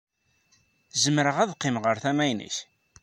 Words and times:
Zemreɣ 1.03 1.37
ad 1.39 1.51
qqimeɣ 1.57 1.83
ɣer 1.85 1.97
tama-nnek? 2.03 2.55